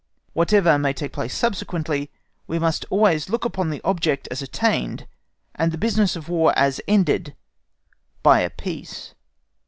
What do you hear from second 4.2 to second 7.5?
as attained, and the business of War as ended,